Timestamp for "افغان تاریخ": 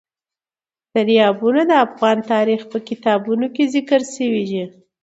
1.85-2.61